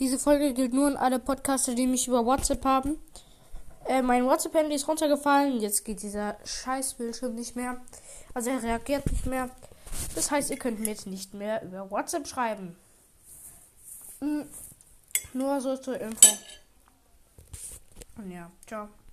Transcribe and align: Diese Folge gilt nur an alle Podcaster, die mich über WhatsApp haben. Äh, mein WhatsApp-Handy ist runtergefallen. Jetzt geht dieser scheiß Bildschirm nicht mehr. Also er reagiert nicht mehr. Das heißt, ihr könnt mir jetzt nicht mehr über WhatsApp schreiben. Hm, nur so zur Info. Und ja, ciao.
Diese 0.00 0.18
Folge 0.18 0.54
gilt 0.54 0.72
nur 0.72 0.86
an 0.86 0.96
alle 0.96 1.18
Podcaster, 1.18 1.74
die 1.74 1.86
mich 1.86 2.08
über 2.08 2.24
WhatsApp 2.24 2.64
haben. 2.64 2.98
Äh, 3.86 4.00
mein 4.00 4.24
WhatsApp-Handy 4.24 4.74
ist 4.74 4.88
runtergefallen. 4.88 5.60
Jetzt 5.60 5.84
geht 5.84 6.02
dieser 6.02 6.36
scheiß 6.42 6.94
Bildschirm 6.94 7.34
nicht 7.34 7.54
mehr. 7.54 7.80
Also 8.32 8.48
er 8.48 8.62
reagiert 8.62 9.10
nicht 9.12 9.26
mehr. 9.26 9.50
Das 10.14 10.30
heißt, 10.30 10.50
ihr 10.50 10.58
könnt 10.58 10.80
mir 10.80 10.88
jetzt 10.88 11.06
nicht 11.06 11.34
mehr 11.34 11.62
über 11.62 11.90
WhatsApp 11.90 12.26
schreiben. 12.26 12.76
Hm, 14.20 14.46
nur 15.34 15.60
so 15.60 15.76
zur 15.76 16.00
Info. 16.00 16.28
Und 18.16 18.30
ja, 18.30 18.50
ciao. 18.66 18.88